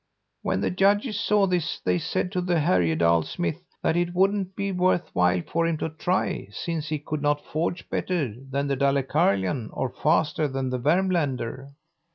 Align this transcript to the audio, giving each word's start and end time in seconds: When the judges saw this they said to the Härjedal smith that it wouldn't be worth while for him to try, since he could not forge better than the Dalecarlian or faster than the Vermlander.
When 0.41 0.61
the 0.61 0.71
judges 0.71 1.19
saw 1.19 1.45
this 1.45 1.79
they 1.79 1.99
said 1.99 2.31
to 2.31 2.41
the 2.41 2.55
Härjedal 2.55 3.23
smith 3.23 3.61
that 3.83 3.95
it 3.95 4.15
wouldn't 4.15 4.55
be 4.55 4.71
worth 4.71 5.11
while 5.13 5.43
for 5.43 5.67
him 5.67 5.77
to 5.77 5.89
try, 5.89 6.47
since 6.49 6.87
he 6.89 6.97
could 6.97 7.21
not 7.21 7.45
forge 7.45 7.87
better 7.87 8.33
than 8.49 8.65
the 8.65 8.75
Dalecarlian 8.75 9.69
or 9.71 9.91
faster 9.93 10.47
than 10.47 10.71
the 10.71 10.79
Vermlander. 10.79 11.69